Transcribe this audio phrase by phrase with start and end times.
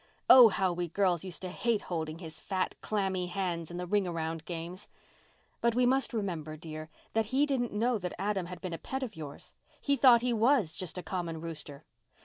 [0.31, 4.07] Oh, how we girls used to hate holding his fat, clammy hands in the ring
[4.07, 4.87] around games.
[5.61, 9.03] But we must remember, dear, that he didn't know that Adam had been a pet
[9.03, 9.53] of yours.
[9.79, 11.83] He thought he was just a common rooster.